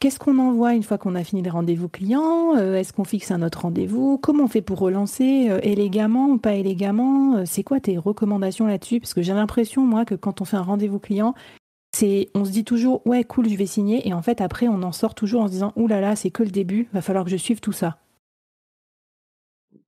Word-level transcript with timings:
Qu'est-ce 0.00 0.18
qu'on 0.18 0.38
envoie 0.38 0.72
une 0.72 0.82
fois 0.82 0.96
qu'on 0.96 1.14
a 1.14 1.22
fini 1.22 1.42
les 1.42 1.50
rendez-vous 1.50 1.90
clients 1.90 2.56
euh, 2.56 2.76
Est-ce 2.76 2.94
qu'on 2.94 3.04
fixe 3.04 3.30
un 3.32 3.42
autre 3.42 3.60
rendez-vous? 3.60 4.16
Comment 4.16 4.44
on 4.44 4.48
fait 4.48 4.62
pour 4.62 4.78
relancer 4.78 5.48
euh, 5.50 5.60
élégamment 5.62 6.28
ou 6.28 6.38
pas 6.38 6.54
élégamment? 6.54 7.36
Euh, 7.36 7.42
C'est 7.44 7.62
quoi 7.62 7.80
tes 7.80 7.98
recommandations 7.98 8.66
là-dessus? 8.66 9.00
Parce 9.00 9.12
que 9.12 9.20
j'ai 9.20 9.34
l'impression, 9.34 9.84
moi, 9.84 10.06
que 10.06 10.14
quand 10.14 10.40
on 10.40 10.46
fait 10.46 10.56
un 10.56 10.62
rendez-vous 10.62 11.00
client, 11.00 11.34
c'est 11.94 12.30
on 12.34 12.46
se 12.46 12.50
dit 12.50 12.64
toujours 12.64 13.06
ouais 13.06 13.24
cool 13.24 13.48
je 13.50 13.56
vais 13.56 13.66
signer. 13.66 14.08
Et 14.08 14.14
en 14.14 14.22
fait 14.22 14.40
après 14.40 14.68
on 14.68 14.82
en 14.82 14.92
sort 14.92 15.14
toujours 15.14 15.42
en 15.42 15.46
se 15.48 15.52
disant 15.52 15.72
oulala 15.76 16.00
là 16.00 16.08
là, 16.10 16.16
c'est 16.16 16.30
que 16.30 16.42
le 16.44 16.50
début 16.50 16.88
va 16.94 17.02
falloir 17.02 17.24
que 17.24 17.30
je 17.30 17.36
suive 17.36 17.60
tout 17.60 17.72
ça 17.72 17.98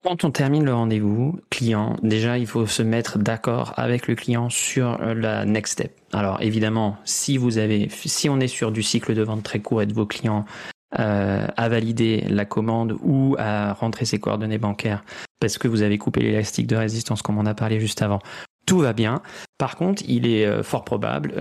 quand 0.02 0.24
on 0.24 0.30
termine 0.30 0.64
le 0.64 0.74
rendez-vous 0.74 1.38
client, 1.50 1.96
déjà 2.02 2.36
il 2.38 2.46
faut 2.46 2.66
se 2.66 2.82
mettre 2.82 3.18
d'accord 3.18 3.72
avec 3.76 4.08
le 4.08 4.14
client 4.14 4.50
sur 4.50 5.00
euh, 5.00 5.14
la 5.14 5.44
next 5.44 5.74
step. 5.74 5.96
Alors 6.12 6.42
évidemment, 6.42 6.96
si 7.04 7.38
vous 7.38 7.58
avez, 7.58 7.88
si 7.88 8.28
on 8.28 8.40
est 8.40 8.48
sur 8.48 8.72
du 8.72 8.82
cycle 8.82 9.14
de 9.14 9.22
vente 9.22 9.42
très 9.42 9.60
court 9.60 9.82
et 9.82 9.86
de 9.86 9.94
vos 9.94 10.06
clients 10.06 10.44
euh, 10.98 11.46
à 11.56 11.68
valider 11.68 12.24
la 12.28 12.44
commande 12.44 12.96
ou 13.02 13.36
à 13.38 13.72
rentrer 13.72 14.04
ses 14.04 14.18
coordonnées 14.18 14.58
bancaires 14.58 15.04
parce 15.40 15.56
que 15.56 15.68
vous 15.68 15.82
avez 15.82 15.98
coupé 15.98 16.20
l'élastique 16.20 16.66
de 16.66 16.76
résistance 16.76 17.22
comme 17.22 17.38
on 17.38 17.46
a 17.46 17.54
parlé 17.54 17.80
juste 17.80 18.02
avant, 18.02 18.18
tout 18.66 18.80
va 18.80 18.92
bien. 18.92 19.22
Par 19.56 19.76
contre, 19.76 20.02
il 20.06 20.26
est 20.26 20.46
euh, 20.46 20.64
fort 20.64 20.84
probable, 20.84 21.32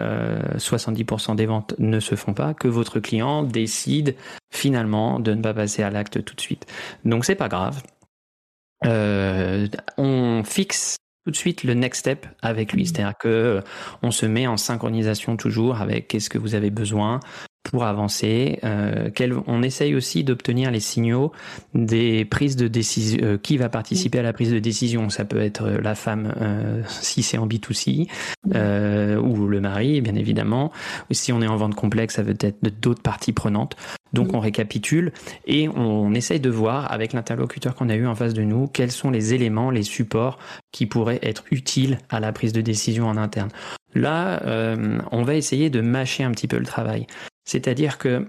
70% 0.57 1.35
des 1.35 1.47
ventes 1.47 1.73
ne 1.79 1.99
se 1.99 2.15
font 2.15 2.33
pas, 2.33 2.53
que 2.53 2.67
votre 2.67 2.99
client 2.99 3.41
décide 3.43 4.15
finalement 4.53 5.19
de 5.19 5.33
ne 5.33 5.41
pas 5.41 5.53
passer 5.53 5.81
à 5.81 5.89
l'acte 5.89 6.23
tout 6.23 6.35
de 6.35 6.41
suite. 6.41 6.67
Donc 7.05 7.25
c'est 7.25 7.35
pas 7.35 7.49
grave. 7.49 7.81
Euh, 8.85 9.67
on 9.97 10.43
fixe 10.43 10.97
tout 11.25 11.31
de 11.31 11.35
suite 11.35 11.63
le 11.63 11.73
next 11.73 11.99
step 11.99 12.25
avec 12.41 12.73
lui, 12.73 12.83
mmh. 12.83 12.85
c'est-à-dire 12.85 13.17
que 13.19 13.27
euh, 13.27 13.61
on 14.01 14.11
se 14.11 14.25
met 14.25 14.47
en 14.47 14.57
synchronisation 14.57 15.37
toujours 15.37 15.79
avec 15.79 16.07
qu'est-ce 16.07 16.29
que 16.29 16.39
vous 16.39 16.55
avez 16.55 16.71
besoin, 16.71 17.19
pour 17.63 17.85
avancer. 17.85 18.59
Euh, 18.63 19.09
on 19.47 19.63
essaye 19.63 19.95
aussi 19.95 20.23
d'obtenir 20.23 20.71
les 20.71 20.79
signaux 20.79 21.31
des 21.73 22.25
prises 22.25 22.55
de 22.55 22.67
décision. 22.67 23.19
Euh, 23.21 23.37
qui 23.41 23.57
va 23.57 23.69
participer 23.69 24.19
à 24.19 24.21
la 24.21 24.33
prise 24.33 24.51
de 24.51 24.59
décision 24.59 25.09
Ça 25.09 25.25
peut 25.25 25.41
être 25.41 25.63
euh, 25.63 25.81
la 25.81 25.95
femme 25.95 26.33
euh, 26.41 26.81
si 26.87 27.23
c'est 27.23 27.37
en 27.37 27.47
B2C, 27.47 28.07
ou 28.45 29.47
le 29.47 29.61
mari, 29.61 30.01
bien 30.01 30.15
évidemment. 30.15 30.71
Si 31.11 31.31
on 31.31 31.41
est 31.41 31.47
en 31.47 31.55
vente 31.55 31.75
complexe, 31.75 32.15
ça 32.15 32.23
peut 32.23 32.37
être 32.39 32.81
d'autres 32.81 33.01
parties 33.01 33.33
prenantes. 33.33 33.75
Donc 34.13 34.33
on 34.33 34.39
récapitule 34.39 35.11
et 35.45 35.69
on 35.69 36.13
essaye 36.13 36.39
de 36.39 36.49
voir 36.49 36.91
avec 36.91 37.13
l'interlocuteur 37.13 37.75
qu'on 37.75 37.89
a 37.89 37.95
eu 37.95 38.05
en 38.07 38.15
face 38.15 38.33
de 38.33 38.43
nous 38.43 38.67
quels 38.67 38.91
sont 38.91 39.09
les 39.09 39.33
éléments, 39.33 39.71
les 39.71 39.83
supports 39.83 40.37
qui 40.71 40.85
pourraient 40.85 41.19
être 41.21 41.45
utiles 41.51 41.97
à 42.09 42.19
la 42.19 42.31
prise 42.31 42.53
de 42.53 42.61
décision 42.61 43.07
en 43.07 43.17
interne. 43.17 43.49
Là, 43.93 44.41
on 45.11 45.23
va 45.23 45.35
essayer 45.35 45.69
de 45.69 45.81
mâcher 45.81 46.23
un 46.23 46.31
petit 46.31 46.47
peu 46.47 46.57
le 46.57 46.65
travail. 46.65 47.07
C'est-à-dire 47.45 47.97
que 47.97 48.27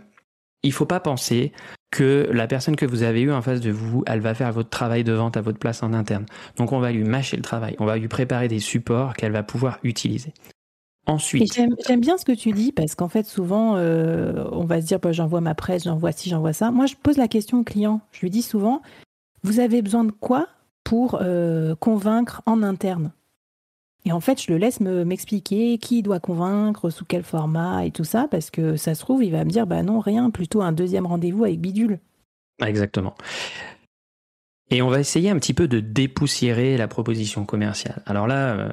il 0.62 0.72
faut 0.72 0.86
pas 0.86 1.00
penser 1.00 1.52
que 1.90 2.28
la 2.32 2.46
personne 2.46 2.76
que 2.76 2.86
vous 2.86 3.02
avez 3.02 3.22
eue 3.22 3.32
en 3.32 3.42
face 3.42 3.60
de 3.60 3.70
vous, 3.70 4.02
elle 4.06 4.20
va 4.20 4.34
faire 4.34 4.52
votre 4.52 4.70
travail 4.70 5.04
de 5.04 5.12
vente 5.12 5.36
à 5.36 5.40
votre 5.40 5.58
place 5.58 5.82
en 5.82 5.92
interne. 5.92 6.24
Donc 6.56 6.72
on 6.72 6.78
va 6.78 6.92
lui 6.92 7.04
mâcher 7.04 7.36
le 7.36 7.42
travail, 7.42 7.76
on 7.78 7.84
va 7.84 7.98
lui 7.98 8.08
préparer 8.08 8.48
des 8.48 8.60
supports 8.60 9.14
qu'elle 9.14 9.32
va 9.32 9.42
pouvoir 9.42 9.78
utiliser. 9.82 10.32
Ensuite. 11.06 11.52
J'aime 11.52 12.00
bien 12.00 12.16
ce 12.16 12.24
que 12.24 12.32
tu 12.32 12.52
dis 12.52 12.70
parce 12.70 12.94
qu'en 12.94 13.08
fait 13.08 13.26
souvent 13.26 13.76
euh, 13.76 14.44
on 14.52 14.64
va 14.64 14.80
se 14.80 14.86
dire 14.86 15.00
bah, 15.00 15.10
j'envoie 15.10 15.40
ma 15.40 15.54
presse, 15.54 15.84
j'envoie 15.84 16.12
ci, 16.12 16.30
j'envoie 16.30 16.52
ça. 16.52 16.70
Moi 16.70 16.86
je 16.86 16.94
pose 16.94 17.16
la 17.16 17.28
question 17.28 17.58
au 17.58 17.64
client. 17.64 18.00
Je 18.12 18.20
lui 18.20 18.30
dis 18.30 18.42
souvent 18.42 18.82
vous 19.42 19.58
avez 19.58 19.82
besoin 19.82 20.04
de 20.04 20.12
quoi 20.12 20.46
pour 20.84 21.18
euh, 21.20 21.74
convaincre 21.74 22.42
en 22.46 22.62
interne? 22.62 23.10
Et 24.04 24.12
en 24.12 24.20
fait, 24.20 24.42
je 24.42 24.50
le 24.50 24.58
laisse 24.58 24.80
m'expliquer 24.80 25.78
qui 25.78 26.02
doit 26.02 26.18
convaincre, 26.18 26.90
sous 26.90 27.04
quel 27.04 27.22
format 27.22 27.84
et 27.84 27.92
tout 27.92 28.04
ça, 28.04 28.26
parce 28.30 28.50
que 28.50 28.76
ça 28.76 28.94
se 28.94 29.00
trouve, 29.00 29.22
il 29.22 29.30
va 29.30 29.44
me 29.44 29.50
dire 29.50 29.66
bah 29.66 29.82
non, 29.82 30.00
rien, 30.00 30.30
plutôt 30.30 30.62
un 30.62 30.72
deuxième 30.72 31.06
rendez-vous 31.06 31.44
avec 31.44 31.60
Bidule. 31.60 32.00
Exactement. 32.64 33.14
Et 34.70 34.82
on 34.82 34.88
va 34.88 35.00
essayer 35.00 35.30
un 35.30 35.36
petit 35.36 35.54
peu 35.54 35.68
de 35.68 35.80
dépoussiérer 35.80 36.76
la 36.76 36.88
proposition 36.88 37.44
commerciale. 37.44 38.02
Alors 38.06 38.26
là, 38.26 38.54
euh, 38.54 38.72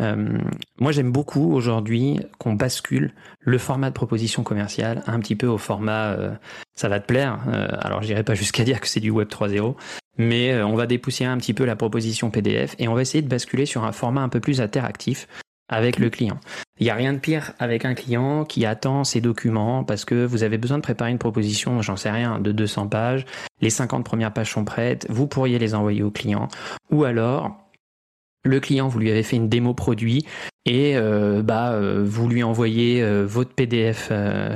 euh, 0.00 0.38
moi 0.80 0.92
j'aime 0.92 1.12
beaucoup 1.12 1.52
aujourd'hui 1.52 2.18
qu'on 2.38 2.54
bascule 2.54 3.12
le 3.40 3.58
format 3.58 3.90
de 3.90 3.94
proposition 3.94 4.42
commerciale 4.42 5.02
un 5.06 5.20
petit 5.20 5.36
peu 5.36 5.46
au 5.46 5.58
format 5.58 6.12
euh, 6.12 6.34
ça 6.74 6.88
va 6.88 7.00
te 7.00 7.06
plaire. 7.06 7.38
alors 7.80 8.02
j'irai 8.02 8.24
pas 8.24 8.34
jusqu'à 8.34 8.64
dire 8.64 8.80
que 8.80 8.88
c'est 8.88 9.00
du 9.00 9.10
web 9.10 9.28
3.0, 9.28 9.74
mais 10.18 10.52
euh, 10.52 10.66
on 10.66 10.74
va 10.74 10.86
dépoussiérer 10.86 11.30
un 11.30 11.38
petit 11.38 11.54
peu 11.54 11.64
la 11.64 11.76
proposition 11.76 12.30
PDF 12.30 12.74
et 12.78 12.88
on 12.88 12.94
va 12.94 13.02
essayer 13.02 13.22
de 13.22 13.28
basculer 13.28 13.66
sur 13.66 13.84
un 13.84 13.92
format 13.92 14.22
un 14.22 14.28
peu 14.28 14.40
plus 14.40 14.60
interactif 14.60 15.26
avec 15.68 15.98
le 15.98 16.10
client. 16.10 16.38
Il 16.78 16.84
n'y 16.84 16.90
a 16.90 16.94
rien 16.94 17.12
de 17.12 17.18
pire 17.18 17.52
avec 17.58 17.84
un 17.84 17.94
client 17.94 18.44
qui 18.44 18.66
attend 18.66 19.02
ses 19.02 19.20
documents 19.20 19.82
parce 19.82 20.04
que 20.04 20.24
vous 20.24 20.42
avez 20.42 20.58
besoin 20.58 20.78
de 20.78 20.82
préparer 20.82 21.10
une 21.10 21.18
proposition, 21.18 21.82
j'en 21.82 21.96
sais 21.96 22.10
rien, 22.10 22.38
de 22.38 22.52
200 22.52 22.88
pages. 22.88 23.24
Les 23.60 23.70
50 23.70 24.04
premières 24.04 24.32
pages 24.32 24.52
sont 24.52 24.64
prêtes, 24.64 25.06
vous 25.08 25.26
pourriez 25.26 25.58
les 25.58 25.74
envoyer 25.74 26.02
au 26.02 26.10
client. 26.10 26.48
Ou 26.90 27.04
alors, 27.04 27.65
le 28.46 28.60
client, 28.60 28.88
vous 28.88 28.98
lui 28.98 29.10
avez 29.10 29.22
fait 29.22 29.36
une 29.36 29.48
démo 29.48 29.74
produit 29.74 30.24
et 30.66 30.96
euh, 30.96 31.42
bah 31.42 31.72
euh, 31.72 32.02
vous 32.04 32.28
lui 32.28 32.42
envoyez 32.42 33.00
euh, 33.00 33.24
votre 33.24 33.52
PDF, 33.52 34.12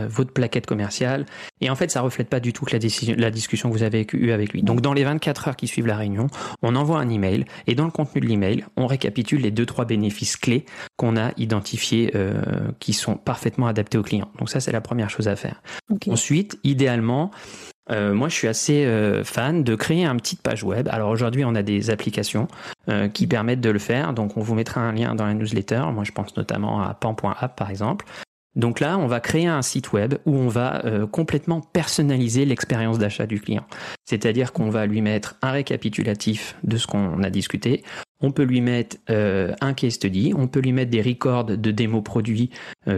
votre 0.08 0.32
plaquette 0.32 0.66
commerciale 0.66 1.24
et 1.60 1.70
en 1.70 1.76
fait 1.76 1.90
ça 1.90 2.00
reflète 2.00 2.28
pas 2.28 2.40
du 2.40 2.52
tout 2.52 2.64
que 2.64 2.72
la, 2.72 2.78
décision, 2.78 3.14
la 3.16 3.30
discussion 3.30 3.70
que 3.70 3.74
vous 3.74 3.84
avez 3.84 4.06
eue 4.12 4.32
avec 4.32 4.52
lui. 4.52 4.62
Donc 4.62 4.80
dans 4.80 4.92
les 4.92 5.04
24 5.04 5.48
heures 5.48 5.56
qui 5.56 5.68
suivent 5.68 5.86
la 5.86 5.96
réunion, 5.96 6.26
on 6.62 6.74
envoie 6.74 6.98
un 6.98 7.08
email 7.08 7.44
et 7.66 7.74
dans 7.74 7.84
le 7.84 7.90
contenu 7.90 8.20
de 8.20 8.26
l'email, 8.26 8.64
on 8.76 8.86
récapitule 8.86 9.42
les 9.42 9.50
deux 9.50 9.66
trois 9.66 9.84
bénéfices 9.84 10.36
clés 10.36 10.64
qu'on 10.96 11.16
a 11.16 11.32
identifiés 11.36 12.12
qui 12.80 12.92
sont 12.92 13.16
parfaitement 13.16 13.68
adaptés 13.68 13.98
au 13.98 14.02
client. 14.02 14.30
Donc 14.38 14.50
ça 14.50 14.60
c'est 14.60 14.72
la 14.72 14.80
première 14.80 15.10
chose 15.10 15.28
à 15.28 15.36
faire. 15.36 15.62
Ensuite, 16.08 16.58
idéalement, 16.64 17.30
euh, 17.90 18.14
moi, 18.14 18.28
je 18.28 18.34
suis 18.34 18.48
assez 18.48 18.84
euh, 18.84 19.24
fan 19.24 19.64
de 19.64 19.74
créer 19.74 20.04
un 20.04 20.16
petite 20.16 20.42
page 20.42 20.62
web. 20.62 20.88
Alors 20.90 21.10
aujourd'hui, 21.10 21.44
on 21.44 21.54
a 21.54 21.62
des 21.62 21.90
applications 21.90 22.48
euh, 22.88 23.08
qui 23.08 23.26
permettent 23.26 23.60
de 23.60 23.70
le 23.70 23.78
faire. 23.78 24.12
Donc, 24.12 24.36
on 24.36 24.40
vous 24.40 24.54
mettra 24.54 24.80
un 24.80 24.92
lien 24.92 25.14
dans 25.14 25.26
la 25.26 25.34
newsletter. 25.34 25.82
Moi, 25.92 26.04
je 26.04 26.12
pense 26.12 26.36
notamment 26.36 26.82
à 26.82 26.94
pan.app, 26.94 27.56
par 27.56 27.70
exemple. 27.70 28.06
Donc 28.56 28.80
là, 28.80 28.98
on 28.98 29.06
va 29.06 29.20
créer 29.20 29.46
un 29.46 29.62
site 29.62 29.92
web 29.92 30.14
où 30.26 30.34
on 30.34 30.48
va 30.48 30.82
complètement 31.12 31.60
personnaliser 31.60 32.44
l'expérience 32.44 32.98
d'achat 32.98 33.24
du 33.24 33.40
client. 33.40 33.64
C'est-à-dire 34.06 34.52
qu'on 34.52 34.70
va 34.70 34.86
lui 34.86 35.02
mettre 35.02 35.36
un 35.40 35.52
récapitulatif 35.52 36.56
de 36.64 36.76
ce 36.76 36.88
qu'on 36.88 37.22
a 37.22 37.30
discuté. 37.30 37.84
On 38.20 38.32
peut 38.32 38.42
lui 38.42 38.60
mettre 38.60 38.96
un 39.06 39.72
case 39.72 39.92
study. 39.92 40.34
On 40.36 40.48
peut 40.48 40.58
lui 40.58 40.72
mettre 40.72 40.90
des 40.90 41.00
records 41.00 41.44
de 41.44 41.70
démos 41.70 42.02
produits 42.02 42.50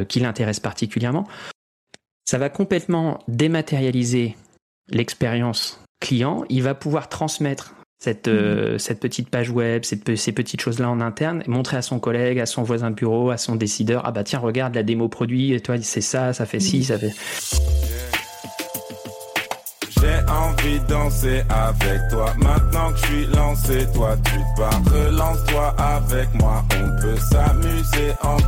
qui 0.09 0.21
l'intéressent 0.21 0.63
particulièrement. 0.63 1.29
Ça 2.25 2.39
va 2.39 2.49
complètement 2.49 3.19
dématérialiser 3.29 4.37
l'expérience 4.89 5.81
client, 6.01 6.45
il 6.49 6.63
va 6.63 6.75
pouvoir 6.75 7.09
transmettre 7.09 7.75
cette, 8.03 8.27
euh, 8.27 8.73
mhm. 8.73 8.79
cette 8.79 9.01
petite 9.01 9.31
page 9.31 9.51
web, 9.51 9.85
cette, 9.85 10.17
ces 10.17 10.33
petites 10.33 10.61
choses-là 10.61 10.91
en 10.91 11.01
interne, 11.01 11.43
et 11.47 11.51
montrer 11.51 11.77
à 11.77 11.83
son 11.83 12.01
collègue, 12.01 12.41
à 12.41 12.47
son 12.47 12.65
voisin 12.65 12.91
de 12.91 12.97
bureau, 12.97 13.31
à 13.31 13.37
son 13.37 13.55
décideur, 13.55 14.03
ah 14.05 14.11
bah 14.11 14.25
tiens, 14.25 14.41
regarde 14.41 14.75
la 14.75 14.83
démo 14.83 15.09
produit, 15.09 15.53
et 15.53 15.61
toi, 15.61 15.77
c'est 15.81 16.01
ça, 16.01 16.33
ça 16.33 16.45
fait 16.45 16.61
ci, 16.61 16.83
ça 16.83 16.99
fait... 16.99 17.15
J'ai 20.01 20.19
envie 20.29 20.81
de 20.81 20.87
danser 20.87 21.43
avec 21.49 22.01
toi. 22.11 22.35
Maintenant 22.37 22.91
que 22.91 22.99
je 22.99 23.07
suis 23.07 23.27
lancé, 23.27 23.87
toi 23.95 24.17
tu 24.25 24.41
pars. 24.57 24.83
Relance-toi 24.93 25.77
avec 25.79 26.35
moi, 26.35 26.65
on 26.75 27.01
peut 27.01 27.17
s'amuser 27.31 28.11
encore. 28.21 28.42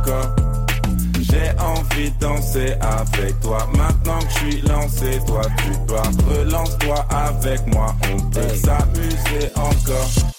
Danser 2.45 2.73
avec 2.79 3.39
toi. 3.39 3.57
Maintenant 3.75 4.19
que 4.19 4.29
je 4.29 4.37
suis 4.37 4.61
lancé, 4.61 5.19
toi 5.25 5.41
tu 5.57 5.71
pars. 5.87 6.11
Relance-toi 6.29 7.05
avec 7.09 7.65
moi, 7.73 7.95
on 8.13 8.29
peut 8.29 8.41
s'amuser 8.49 9.51
encore. 9.55 10.31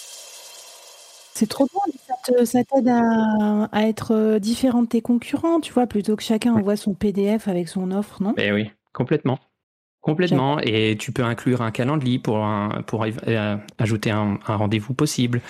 C'est 1.35 1.49
trop 1.49 1.67
bien, 1.67 2.45
ça 2.45 2.61
t'aide 2.65 2.89
à, 2.89 3.65
à, 3.73 3.83
être 3.89 4.15
euh, 4.15 4.39
différent 4.39 4.83
de 4.83 4.89
tes 4.89 5.01
concurrents, 5.01 5.61
tu 5.61 5.73
vois, 5.73 5.87
plutôt 5.87 6.17
que 6.17 6.23
chacun 6.23 6.55
envoie 6.55 6.77
son 6.77 6.95
PDF 6.95 7.49
avec 7.49 7.69
son 7.69 7.91
offre, 7.91 8.23
non? 8.23 8.35
Eh 8.39 8.53
oui, 8.53 8.71
complètement. 8.93 9.39
Complètement. 10.01 10.61
Et 10.61 10.97
tu 10.97 11.11
peux 11.11 11.25
inclure 11.25 11.63
un 11.63 11.73
calendrier 11.73 12.21
pour, 12.21 12.47
pour 12.87 13.05
euh, 13.05 13.57
ajouter 13.79 14.13
un, 14.13 14.39
rendez-vous 14.47 14.95
possible. 14.95 15.41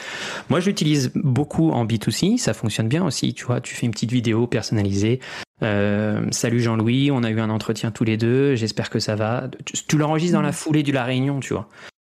Moi, 0.49 0.61
j'utilise 0.61 1.13
beaucoup 1.15 1.73
en 1.73 1.85
B2C. 1.85 2.39
Ça 2.39 2.55
fonctionne 2.55 2.89
bien 2.89 3.05
aussi. 3.05 3.35
Tu 3.35 3.45
vois, 3.45 3.61
tu 3.61 3.75
fais 3.75 3.85
une 3.85 3.93
petite 3.93 4.13
vidéo 4.13 4.47
personnalisée. 4.47 5.21
Euh, 5.63 6.27
salut 6.33 6.61
Jean-Louis, 6.61 7.11
on 7.11 7.23
a 7.23 7.31
eu 7.31 7.41
un 7.41 7.51
entretien 7.51 7.91
tous 7.91 8.05
les 8.05 8.17
deux. 8.17 8.55
J'espère 8.55 8.91
que 8.91 8.99
ça 8.99 9.15
va. 9.17 9.49
Tu, 9.65 9.97
l'enregistres 9.97 10.37
dans 10.37 10.43
la 10.43 10.51
mm. 10.51 10.55
foulée 10.55 10.83
de 10.83 10.93
la 10.93 11.05
réunion, 11.05 11.41
tu 11.41 11.55
vois. 11.55 11.69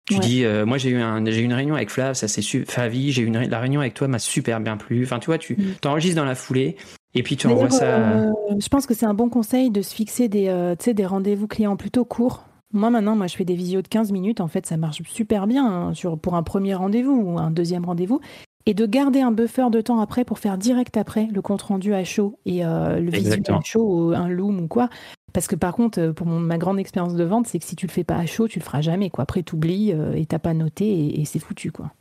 Tu 0.09 0.19
dis, 0.19 0.45
euh, 0.45 0.65
moi 0.65 0.77
j'ai 0.77 0.89
eu 0.89 1.01
un, 1.01 1.25
j'ai 1.25 1.41
une 1.41 1.53
réunion 1.53 1.75
avec 1.75 1.89
Flav, 1.89 2.13
ça 2.13 2.29
c'est 2.29 2.41
Favi, 2.65 3.11
j'ai 3.11 3.23
eu 3.23 3.25
une, 3.25 3.45
la 3.45 3.59
réunion 3.59 3.81
avec 3.81 3.93
toi 3.93 4.07
m'a 4.07 4.19
super 4.19 4.61
bien 4.61 4.77
plu. 4.77 5.03
Enfin, 5.03 5.19
tu 5.19 5.25
vois, 5.25 5.37
tu 5.37 5.55
mm. 5.55 5.75
t'enregistres 5.81 6.15
dans 6.15 6.25
la 6.25 6.35
foulée 6.35 6.77
et 7.13 7.23
puis 7.23 7.35
tu 7.35 7.47
envoies 7.47 7.69
ça. 7.69 7.85
Euh, 7.85 8.31
je 8.57 8.67
pense 8.69 8.85
que 8.85 8.93
c'est 8.93 9.05
un 9.05 9.13
bon 9.13 9.27
conseil 9.29 9.69
de 9.69 9.81
se 9.81 9.93
fixer 9.93 10.29
des, 10.29 10.75
des 10.85 11.05
rendez-vous 11.05 11.47
clients 11.47 11.75
plutôt 11.75 12.05
courts. 12.05 12.45
Moi 12.73 12.89
maintenant, 12.89 13.15
moi 13.15 13.27
je 13.27 13.35
fais 13.35 13.45
des 13.45 13.55
visios 13.55 13.81
de 13.81 13.87
15 13.87 14.11
minutes. 14.11 14.39
En 14.41 14.47
fait, 14.47 14.65
ça 14.65 14.77
marche 14.77 15.01
super 15.03 15.47
bien 15.47 15.65
hein, 15.65 15.93
sur, 15.93 16.17
pour 16.17 16.35
un 16.35 16.43
premier 16.43 16.73
rendez-vous 16.73 17.13
ou 17.13 17.37
un 17.37 17.51
deuxième 17.51 17.85
rendez-vous. 17.85 18.21
Et 18.67 18.75
de 18.75 18.85
garder 18.85 19.21
un 19.21 19.31
buffer 19.31 19.69
de 19.71 19.81
temps 19.81 19.99
après 19.99 20.25
pour 20.25 20.37
faire 20.37 20.57
direct 20.57 20.95
après 20.97 21.27
le 21.33 21.41
compte 21.41 21.63
rendu 21.63 21.93
à 21.95 22.03
chaud 22.03 22.37
et 22.45 22.63
euh, 22.63 22.99
le 22.99 23.09
visuel 23.09 23.41
à 23.47 23.61
chaud, 23.63 24.09
ou 24.09 24.13
un 24.13 24.27
loom 24.27 24.59
ou 24.59 24.67
quoi. 24.67 24.89
Parce 25.33 25.47
que 25.47 25.55
par 25.55 25.73
contre, 25.73 26.11
pour 26.11 26.27
ma 26.27 26.57
grande 26.57 26.77
expérience 26.77 27.15
de 27.15 27.23
vente, 27.23 27.47
c'est 27.47 27.57
que 27.57 27.65
si 27.65 27.75
tu 27.75 27.87
le 27.87 27.91
fais 27.91 28.03
pas 28.03 28.17
à 28.17 28.25
chaud, 28.25 28.47
tu 28.47 28.59
le 28.59 28.63
feras 28.63 28.81
jamais. 28.81 29.09
Quoi. 29.09 29.23
Après, 29.23 29.41
tu 29.41 29.55
oublies 29.55 29.93
et 30.13 30.25
t'as 30.25 30.39
pas 30.39 30.53
noté 30.53 30.85
et, 30.85 31.21
et 31.21 31.25
c'est 31.25 31.39
foutu. 31.39 31.71
quoi. 31.71 31.91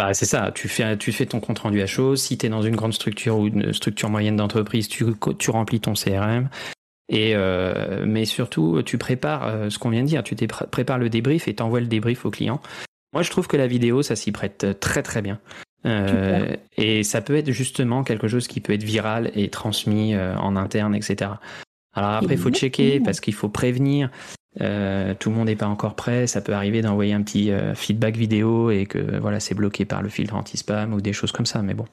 Bah, 0.00 0.14
c'est 0.14 0.24
ça, 0.24 0.50
tu 0.54 0.66
fais, 0.66 0.96
tu 0.96 1.12
fais 1.12 1.26
ton 1.26 1.40
compte 1.40 1.58
rendu 1.58 1.82
à 1.82 1.86
chaud. 1.86 2.16
Si 2.16 2.38
tu 2.38 2.46
es 2.46 2.48
dans 2.48 2.62
une 2.62 2.74
grande 2.74 2.94
structure 2.94 3.38
ou 3.38 3.48
une 3.48 3.74
structure 3.74 4.08
moyenne 4.08 4.36
d'entreprise, 4.36 4.88
tu, 4.88 5.04
tu 5.38 5.50
remplis 5.50 5.80
ton 5.80 5.92
CRM. 5.92 6.48
Et 7.10 7.34
euh, 7.34 8.06
mais 8.06 8.24
surtout, 8.24 8.82
tu 8.82 8.96
prépares 8.96 9.46
euh, 9.46 9.68
ce 9.68 9.78
qu'on 9.78 9.90
vient 9.90 10.02
de 10.02 10.06
dire, 10.06 10.22
tu 10.22 10.34
prépares 10.70 10.98
le 10.98 11.10
débrief 11.10 11.48
et 11.48 11.54
t'envoies 11.54 11.80
le 11.80 11.86
débrief 11.86 12.24
au 12.24 12.30
client. 12.30 12.62
Moi, 13.12 13.22
je 13.22 13.30
trouve 13.30 13.46
que 13.48 13.56
la 13.58 13.66
vidéo, 13.66 14.02
ça 14.02 14.16
s'y 14.16 14.32
prête 14.32 14.78
très 14.80 15.02
très 15.02 15.20
bien. 15.20 15.38
Euh, 15.86 16.56
et 16.76 17.02
ça 17.04 17.20
peut 17.20 17.36
être 17.36 17.50
justement 17.50 18.04
quelque 18.04 18.28
chose 18.28 18.46
qui 18.46 18.60
peut 18.60 18.72
être 18.72 18.82
viral 18.82 19.30
et 19.34 19.48
transmis 19.48 20.16
en 20.16 20.56
interne, 20.56 20.94
etc. 20.94 21.32
Alors 21.94 22.10
après, 22.10 22.34
il 22.34 22.40
faut 22.40 22.50
checker 22.50 23.00
parce 23.00 23.20
qu'il 23.20 23.34
faut 23.34 23.48
prévenir. 23.48 24.10
Euh, 24.60 25.14
tout 25.18 25.30
le 25.30 25.36
monde 25.36 25.46
n'est 25.46 25.56
pas 25.56 25.68
encore 25.68 25.94
prêt. 25.94 26.26
Ça 26.26 26.40
peut 26.40 26.52
arriver 26.52 26.82
d'envoyer 26.82 27.12
un 27.12 27.22
petit 27.22 27.50
euh, 27.50 27.74
feedback 27.74 28.16
vidéo 28.16 28.70
et 28.70 28.86
que 28.86 29.18
voilà, 29.18 29.40
c'est 29.40 29.54
bloqué 29.54 29.84
par 29.84 30.02
le 30.02 30.08
filtre 30.08 30.34
anti-spam 30.34 30.92
ou 30.92 31.00
des 31.00 31.12
choses 31.12 31.32
comme 31.32 31.46
ça. 31.46 31.62
Mais 31.62 31.74
bon. 31.74 31.86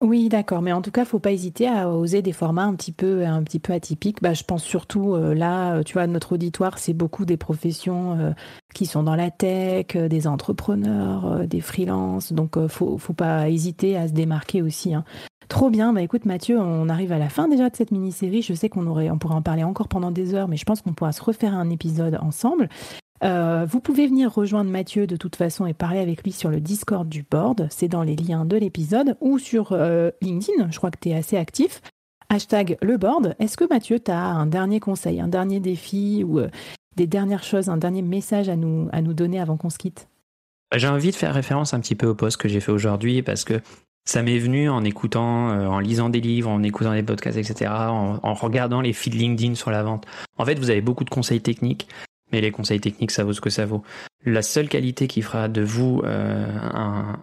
Oui, 0.00 0.28
d'accord. 0.28 0.60
Mais 0.60 0.72
en 0.72 0.82
tout 0.82 0.90
cas, 0.90 1.04
faut 1.04 1.20
pas 1.20 1.32
hésiter 1.32 1.68
à 1.68 1.88
oser 1.88 2.20
des 2.20 2.32
formats 2.32 2.64
un 2.64 2.74
petit 2.74 2.92
peu, 2.92 3.24
un 3.24 3.42
petit 3.42 3.60
peu 3.60 3.72
atypiques. 3.72 4.20
Bah, 4.22 4.34
je 4.34 4.42
pense 4.42 4.64
surtout 4.64 5.14
euh, 5.14 5.34
là, 5.34 5.82
tu 5.84 5.94
vois, 5.94 6.06
notre 6.06 6.32
auditoire, 6.32 6.78
c'est 6.78 6.92
beaucoup 6.92 7.24
des 7.24 7.36
professions 7.36 8.34
qui 8.74 8.86
sont 8.86 9.02
dans 9.02 9.16
la 9.16 9.30
tech, 9.30 9.96
des 9.96 10.26
entrepreneurs, 10.26 11.46
des 11.46 11.60
freelances. 11.60 12.32
Donc, 12.32 12.58
faut, 12.68 12.98
faut 12.98 13.12
pas 13.14 13.48
hésiter 13.48 13.96
à 13.96 14.08
se 14.08 14.12
démarquer 14.12 14.60
aussi. 14.60 14.94
Hein. 14.94 15.04
Trop 15.48 15.70
bien. 15.70 15.92
Bah 15.92 16.02
écoute 16.02 16.24
Mathieu, 16.24 16.58
on 16.58 16.88
arrive 16.88 17.12
à 17.12 17.18
la 17.18 17.28
fin 17.28 17.48
déjà 17.48 17.68
de 17.68 17.76
cette 17.76 17.90
mini-série. 17.90 18.42
Je 18.42 18.54
sais 18.54 18.68
qu'on 18.68 18.86
aurait, 18.86 19.10
on 19.10 19.18
pourrait 19.18 19.34
en 19.34 19.42
parler 19.42 19.64
encore 19.64 19.88
pendant 19.88 20.10
des 20.10 20.34
heures, 20.34 20.48
mais 20.48 20.56
je 20.56 20.64
pense 20.64 20.80
qu'on 20.80 20.94
pourra 20.94 21.12
se 21.12 21.22
refaire 21.22 21.54
un 21.54 21.70
épisode 21.70 22.18
ensemble. 22.20 22.68
Euh, 23.22 23.64
vous 23.68 23.80
pouvez 23.80 24.06
venir 24.06 24.32
rejoindre 24.32 24.70
Mathieu 24.70 25.06
de 25.06 25.16
toute 25.16 25.36
façon 25.36 25.66
et 25.66 25.74
parler 25.74 26.00
avec 26.00 26.22
lui 26.24 26.32
sur 26.32 26.50
le 26.50 26.60
Discord 26.60 27.08
du 27.08 27.22
board. 27.22 27.68
C'est 27.70 27.88
dans 27.88 28.02
les 28.02 28.16
liens 28.16 28.44
de 28.44 28.56
l'épisode 28.56 29.16
ou 29.20 29.38
sur 29.38 29.72
euh, 29.72 30.10
LinkedIn. 30.20 30.70
Je 30.70 30.76
crois 30.78 30.90
que 30.90 30.98
tu 31.00 31.10
es 31.10 31.14
assez 31.14 31.36
actif. 31.36 31.80
Hashtag 32.28 32.76
le 32.82 32.96
board. 32.96 33.36
Est-ce 33.38 33.56
que 33.56 33.64
Mathieu, 33.68 34.00
tu 34.00 34.10
as 34.10 34.24
un 34.24 34.46
dernier 34.46 34.80
conseil, 34.80 35.20
un 35.20 35.28
dernier 35.28 35.60
défi 35.60 36.24
ou 36.26 36.40
euh, 36.40 36.48
des 36.96 37.06
dernières 37.06 37.44
choses, 37.44 37.68
un 37.68 37.76
dernier 37.76 38.02
message 38.02 38.48
à 38.48 38.56
nous, 38.56 38.88
à 38.92 39.02
nous 39.02 39.14
donner 39.14 39.40
avant 39.40 39.56
qu'on 39.56 39.70
se 39.70 39.78
quitte 39.78 40.08
bah, 40.70 40.78
J'ai 40.78 40.88
envie 40.88 41.10
de 41.10 41.16
faire 41.16 41.34
référence 41.34 41.74
un 41.74 41.80
petit 41.80 41.94
peu 41.94 42.06
au 42.06 42.14
post 42.14 42.36
que 42.36 42.48
j'ai 42.48 42.60
fait 42.60 42.72
aujourd'hui 42.72 43.22
parce 43.22 43.44
que 43.44 43.60
ça 44.04 44.22
m'est 44.22 44.38
venu 44.38 44.68
en 44.68 44.84
écoutant, 44.84 45.50
euh, 45.50 45.66
en 45.66 45.78
lisant 45.78 46.10
des 46.10 46.20
livres, 46.20 46.50
en 46.50 46.62
écoutant 46.62 46.92
des 46.92 47.02
podcasts, 47.02 47.38
etc., 47.38 47.70
en, 47.70 48.34
regardant 48.34 48.80
les 48.80 48.92
feeds 48.92 49.16
LinkedIn 49.16 49.54
sur 49.54 49.70
la 49.70 49.82
vente. 49.82 50.06
En 50.36 50.44
fait, 50.44 50.58
vous 50.58 50.70
avez 50.70 50.82
beaucoup 50.82 51.04
de 51.04 51.10
conseils 51.10 51.40
techniques, 51.40 51.88
mais 52.30 52.40
les 52.40 52.50
conseils 52.50 52.80
techniques, 52.80 53.10
ça 53.10 53.24
vaut 53.24 53.32
ce 53.32 53.40
que 53.40 53.50
ça 53.50 53.64
vaut. 53.64 53.82
La 54.26 54.42
seule 54.42 54.68
qualité 54.68 55.06
qui 55.06 55.22
fera 55.22 55.48
de 55.48 55.62
vous 55.62 56.02
euh, 56.04 56.46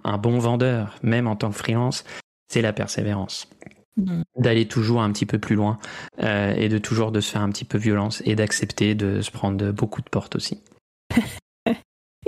un, 0.03 0.17
bon 0.17 0.39
vendeur, 0.39 0.95
même 1.03 1.27
en 1.27 1.35
tant 1.35 1.49
que 1.49 1.55
freelance, 1.55 2.03
c'est 2.47 2.61
la 2.61 2.73
persévérance. 2.73 3.47
Mmh. 3.97 4.21
D'aller 4.37 4.67
toujours 4.67 5.01
un 5.01 5.11
petit 5.11 5.25
peu 5.25 5.37
plus 5.37 5.55
loin 5.55 5.77
euh, 6.23 6.53
et 6.55 6.69
de 6.69 6.77
toujours 6.77 7.11
de 7.11 7.19
se 7.19 7.31
faire 7.31 7.41
un 7.41 7.49
petit 7.49 7.65
peu 7.65 7.77
violence 7.77 8.23
et 8.25 8.35
d'accepter 8.35 8.95
de 8.95 9.21
se 9.21 9.31
prendre 9.31 9.71
beaucoup 9.71 10.01
de 10.01 10.09
portes 10.09 10.35
aussi. 10.35 10.61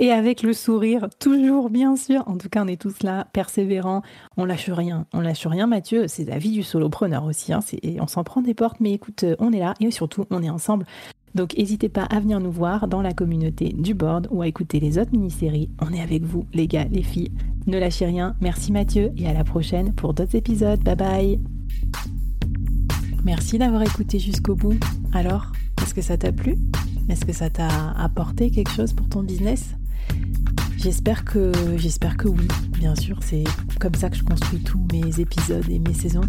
Et 0.00 0.10
avec 0.10 0.42
le 0.42 0.52
sourire, 0.52 1.08
toujours 1.20 1.70
bien 1.70 1.94
sûr. 1.94 2.26
En 2.26 2.36
tout 2.36 2.48
cas, 2.48 2.64
on 2.64 2.66
est 2.66 2.80
tous 2.80 3.04
là, 3.04 3.28
persévérants. 3.32 4.02
On 4.36 4.44
lâche 4.44 4.68
rien. 4.68 5.06
On 5.12 5.20
lâche 5.20 5.46
rien, 5.46 5.68
Mathieu. 5.68 6.08
C'est 6.08 6.24
la 6.24 6.36
vie 6.36 6.50
du 6.50 6.64
solopreneur 6.64 7.24
aussi. 7.24 7.52
Hein. 7.52 7.60
On 8.00 8.08
s'en 8.08 8.24
prend 8.24 8.42
des 8.42 8.54
portes, 8.54 8.80
mais 8.80 8.92
écoute, 8.92 9.24
on 9.38 9.52
est 9.52 9.60
là 9.60 9.74
et 9.78 9.92
surtout, 9.92 10.24
on 10.30 10.42
est 10.42 10.50
ensemble. 10.50 10.84
Donc, 11.34 11.56
n'hésitez 11.58 11.88
pas 11.88 12.04
à 12.04 12.20
venir 12.20 12.38
nous 12.40 12.52
voir 12.52 12.86
dans 12.86 13.02
la 13.02 13.12
communauté 13.12 13.74
du 13.76 13.92
board 13.94 14.28
ou 14.30 14.42
à 14.42 14.48
écouter 14.48 14.78
les 14.78 14.98
autres 14.98 15.10
mini-séries. 15.12 15.68
On 15.80 15.92
est 15.92 16.00
avec 16.00 16.22
vous, 16.22 16.46
les 16.54 16.68
gars, 16.68 16.84
les 16.84 17.02
filles. 17.02 17.32
Ne 17.66 17.78
lâchez 17.78 18.06
rien. 18.06 18.36
Merci 18.40 18.70
Mathieu 18.70 19.12
et 19.16 19.26
à 19.26 19.32
la 19.32 19.42
prochaine 19.42 19.92
pour 19.94 20.14
d'autres 20.14 20.36
épisodes. 20.36 20.80
Bye 20.84 20.96
bye. 20.96 21.40
Merci 23.24 23.58
d'avoir 23.58 23.82
écouté 23.82 24.18
jusqu'au 24.18 24.54
bout. 24.54 24.78
Alors, 25.12 25.50
est-ce 25.82 25.94
que 25.94 26.02
ça 26.02 26.16
t'a 26.16 26.30
plu? 26.30 26.56
Est-ce 27.08 27.24
que 27.24 27.32
ça 27.32 27.50
t'a 27.50 27.90
apporté 27.92 28.50
quelque 28.50 28.70
chose 28.70 28.92
pour 28.92 29.08
ton 29.08 29.22
business? 29.22 29.74
J'espère 30.76 31.24
que, 31.24 31.50
j'espère 31.76 32.16
que 32.18 32.28
oui, 32.28 32.46
bien 32.78 32.94
sûr, 32.94 33.18
c'est 33.22 33.44
comme 33.80 33.94
ça 33.94 34.10
que 34.10 34.16
je 34.16 34.22
construis 34.22 34.60
tous 34.60 34.80
mes 34.92 35.18
épisodes 35.18 35.68
et 35.70 35.78
mes 35.78 35.94
saisons. 35.94 36.28